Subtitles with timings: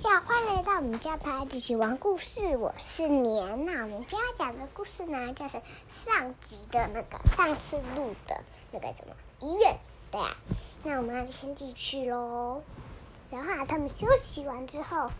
[0.00, 2.56] 家好欢迎来到我们家陪一起玩故事。
[2.56, 8.42] 我是年呐，我们今天要讲的故事呢，就是上集的那个上次录的
[8.72, 9.78] 那个什么医院，
[10.10, 10.34] 对啊。
[10.84, 12.62] 那我们要先进去喽。
[13.30, 15.10] 然后啊，他们休息完之后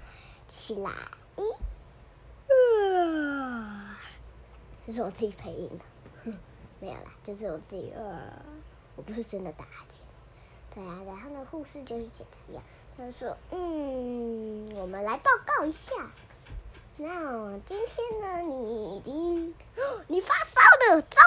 [0.49, 0.91] 起来，
[1.37, 1.43] 咦，
[2.49, 3.97] 呃，
[4.87, 5.85] 这是我自己配音的，
[6.25, 6.39] 哼，
[6.81, 8.19] 没有啦，就是我自己呃，
[8.97, 10.01] 我不是真的打针。
[10.75, 12.63] 对啊，然后呢，护士就是检查样。
[12.97, 15.93] 他说：“嗯，我们来报告一下。
[16.99, 19.55] 那今天呢，你已经
[20.07, 20.61] 你发烧
[20.95, 21.19] 了，糟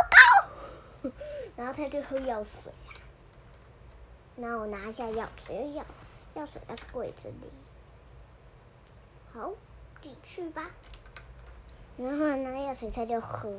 [1.04, 1.12] 糕！
[1.58, 2.94] 然后他就喝药水啊。
[4.35, 5.84] 那我拿一下药水，药
[6.35, 7.49] 药水在柜子里。
[9.34, 9.52] 好，
[10.02, 10.70] 进去吧。
[11.98, 13.49] 然后拿药水，他就喝。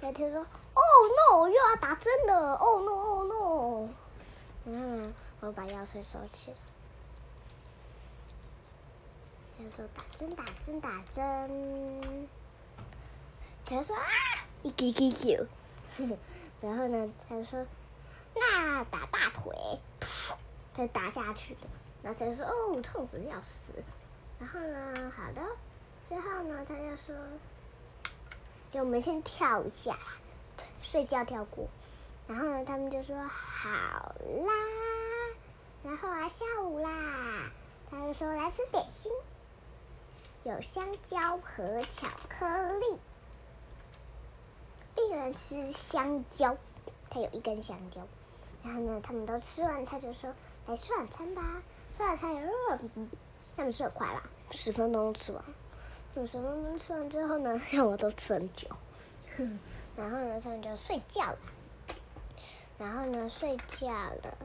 [0.00, 3.88] 然后他说：‘Oh no，又要打针了！Oh no，Oh no！’
[5.48, 6.56] 我把药水收起来。”
[9.58, 12.28] 他说打针打针打针，
[13.66, 14.06] 他说啊，
[14.62, 15.36] 一滴滴，
[16.60, 17.66] 然后呢，他说
[18.36, 19.52] 那打大腿，
[20.74, 21.60] 他打下去的，
[22.04, 23.82] 然后他说哦，痛的要死，
[24.38, 25.42] 然后呢，好的，
[26.08, 27.16] 之后呢，他就说，
[28.70, 29.98] 就我们先跳一下，
[30.82, 31.66] 睡觉跳过，
[32.28, 34.52] 然后呢，他们就说好啦，
[36.28, 37.50] 下午啦，
[37.90, 39.10] 他就说来吃点心。
[40.44, 42.46] 有香蕉和巧克
[42.78, 43.00] 力。
[44.94, 46.56] 病人吃香蕉，
[47.10, 48.06] 他有一根香蕉。
[48.62, 50.34] 然后呢，他们都吃完，他就说
[50.66, 51.62] ：“来吃晚餐吧。”
[51.96, 52.78] 吃晚餐也饿，
[53.56, 55.44] 他们吃的快啦，十分钟吃完。
[56.14, 58.68] 十分钟吃完之后呢，让我都吃很久。
[59.96, 61.38] 然后呢，他们就睡觉了。
[62.78, 64.38] 然后呢，睡觉了，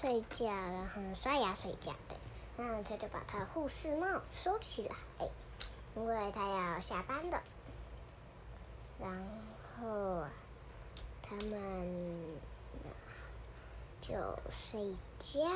[0.00, 2.16] 睡觉，然后，刷牙睡觉，对。
[2.56, 4.94] 然后他就把他护士帽收起来，
[5.96, 7.40] 因为他要下班的。
[9.00, 9.10] 然
[9.80, 10.24] 后
[11.22, 12.38] 他们
[14.00, 14.14] 就
[14.50, 15.48] 睡觉。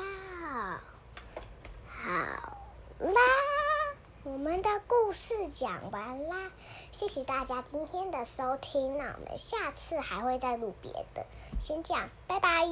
[1.87, 2.09] 好
[2.99, 3.21] 啦，
[4.23, 6.51] 我们的故事讲完啦，
[6.91, 11.25] 谢谢大家今天的收听，那我们下次还会再录别的，
[11.59, 12.65] 先这样，拜拜。